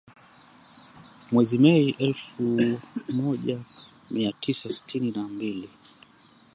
[1.31, 2.43] Mwezi Mei elfu
[3.09, 3.59] moja
[4.11, 5.69] mia tisa sitini na mbili